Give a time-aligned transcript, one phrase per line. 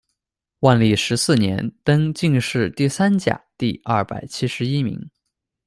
[0.61, 5.07] 万历十四年，登进士第三甲第二百七十一名。